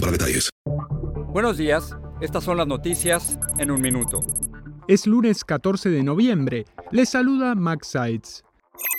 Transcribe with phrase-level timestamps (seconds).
[0.00, 0.50] para detalles.
[1.32, 4.20] Buenos días, estas son las noticias en un minuto.
[4.88, 6.64] Es lunes 14 de noviembre.
[6.90, 8.42] Les saluda Max Seitz.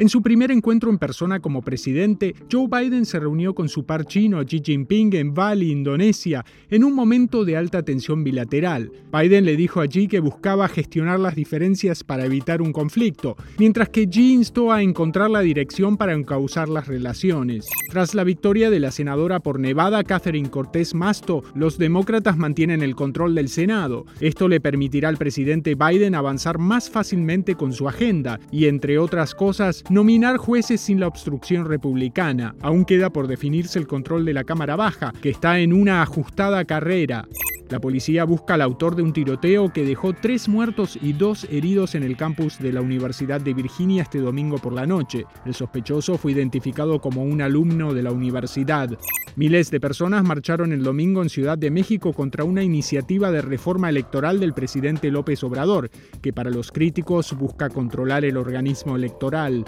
[0.00, 4.06] En su primer encuentro en persona como presidente, Joe Biden se reunió con su par
[4.06, 8.90] chino Xi Jinping en Bali, Indonesia, en un momento de alta tensión bilateral.
[9.12, 13.90] Biden le dijo a Xi que buscaba gestionar las diferencias para evitar un conflicto, mientras
[13.90, 17.68] que Xi instó a encontrar la dirección para encauzar las relaciones.
[17.90, 22.96] Tras la victoria de la senadora por Nevada, Catherine Cortés Masto, los demócratas mantienen el
[22.96, 24.06] control del Senado.
[24.20, 29.34] Esto le permitirá al presidente Biden avanzar más fácilmente con su agenda y, entre otras
[29.34, 29.59] cosas,
[29.90, 32.54] nominar jueces sin la obstrucción republicana.
[32.62, 36.64] Aún queda por definirse el control de la Cámara Baja, que está en una ajustada
[36.64, 37.26] carrera.
[37.70, 41.94] La policía busca al autor de un tiroteo que dejó tres muertos y dos heridos
[41.94, 45.24] en el campus de la Universidad de Virginia este domingo por la noche.
[45.44, 48.90] El sospechoso fue identificado como un alumno de la universidad.
[49.36, 53.88] Miles de personas marcharon el domingo en Ciudad de México contra una iniciativa de reforma
[53.88, 55.90] electoral del presidente López Obrador,
[56.20, 59.64] que para los críticos busca controlar el organismo electoral.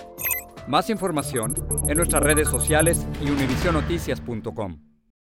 [0.67, 1.55] Más información
[1.89, 4.92] en nuestras redes sociales y univisionoticias.com.